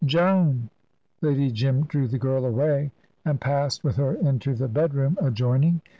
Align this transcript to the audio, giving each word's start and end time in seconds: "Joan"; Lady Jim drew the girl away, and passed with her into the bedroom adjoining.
"Joan"; 0.03 0.71
Lady 1.21 1.51
Jim 1.51 1.83
drew 1.83 2.07
the 2.07 2.17
girl 2.17 2.43
away, 2.43 2.89
and 3.23 3.39
passed 3.39 3.83
with 3.83 3.97
her 3.97 4.13
into 4.15 4.55
the 4.55 4.67
bedroom 4.67 5.15
adjoining. 5.21 5.81